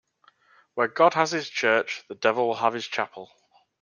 Where 0.73 0.87
God 0.87 1.13
has 1.13 1.29
his 1.29 1.47
church, 1.47 2.01
the 2.09 2.15
devil 2.15 2.47
will 2.47 2.55
have 2.55 2.73
his 2.73 2.87
chapel. 2.87 3.31